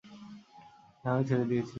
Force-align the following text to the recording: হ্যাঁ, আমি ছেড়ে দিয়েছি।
হ্যাঁ, 1.03 1.13
আমি 1.15 1.23
ছেড়ে 1.29 1.45
দিয়েছি। 1.45 1.69